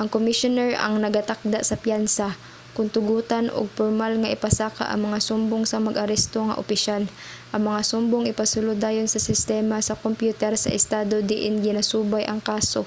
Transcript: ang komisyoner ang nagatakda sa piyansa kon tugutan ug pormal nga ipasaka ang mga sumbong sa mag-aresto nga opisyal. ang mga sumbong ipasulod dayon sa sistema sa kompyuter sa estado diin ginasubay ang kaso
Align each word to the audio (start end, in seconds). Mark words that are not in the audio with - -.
ang 0.00 0.08
komisyoner 0.16 0.70
ang 0.76 0.94
nagatakda 1.04 1.58
sa 1.64 1.80
piyansa 1.82 2.26
kon 2.74 2.86
tugutan 2.94 3.46
ug 3.58 3.74
pormal 3.78 4.12
nga 4.18 4.32
ipasaka 4.36 4.84
ang 4.88 5.00
mga 5.06 5.18
sumbong 5.28 5.64
sa 5.68 5.78
mag-aresto 5.86 6.38
nga 6.44 6.58
opisyal. 6.62 7.02
ang 7.54 7.62
mga 7.68 7.80
sumbong 7.90 8.24
ipasulod 8.32 8.76
dayon 8.84 9.08
sa 9.10 9.24
sistema 9.28 9.76
sa 9.82 9.98
kompyuter 10.04 10.52
sa 10.58 10.74
estado 10.78 11.14
diin 11.30 11.56
ginasubay 11.66 12.24
ang 12.26 12.40
kaso 12.50 12.82